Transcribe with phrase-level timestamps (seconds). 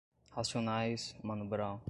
[0.31, 1.79] Racionais, Mano Brown